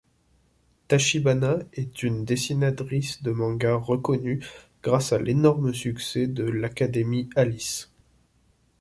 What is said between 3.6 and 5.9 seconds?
reconnue, grâce a l'énorme